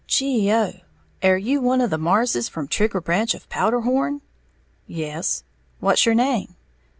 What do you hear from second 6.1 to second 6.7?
name?"